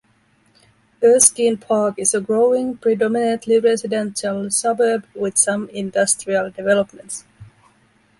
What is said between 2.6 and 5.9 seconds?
predominately residential suburb with some